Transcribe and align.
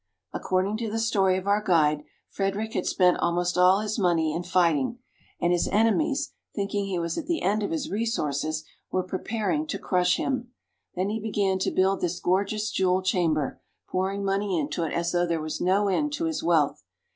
According 0.33 0.77
to 0.77 0.89
the 0.89 0.97
story:;. 0.97 1.35
l&M* 1.35 1.41
3EU; 1.41 1.41
Babelsberg. 1.41 1.41
of 1.43 1.47
our 1.47 1.63
guide, 1.63 2.03
Frederick 2.27 2.73
had 2.73 2.87
spent 2.87 3.17
almost 3.17 3.55
all 3.55 3.81
his 3.81 3.99
money 3.99 4.33
in 4.33 4.41
fighting, 4.41 4.97
and 5.39 5.53
his 5.53 5.67
enemies, 5.67 6.33
thinking 6.55 6.85
he 6.85 6.97
was 6.97 7.19
at 7.19 7.27
the 7.27 7.43
end 7.43 7.61
of 7.61 7.69
his 7.69 7.91
resources, 7.91 8.63
were 8.91 9.03
preparing 9.03 9.67
to 9.67 9.77
crush 9.77 10.17
him. 10.17 10.49
Then 10.95 11.09
he 11.09 11.19
began 11.19 11.59
to 11.59 11.69
build 11.69 12.01
this 12.01 12.19
gorgeous 12.19 12.71
jewel 12.71 13.03
chamber, 13.03 13.61
pouring 13.89 14.25
money 14.25 14.57
into 14.57 14.81
it 14.85 14.91
as 14.91 15.11
though 15.11 15.27
there 15.27 15.39
was 15.39 15.61
no 15.61 15.87
end 15.87 16.13
to 16.13 16.25
his 16.25 16.41
wealth. 16.41 16.81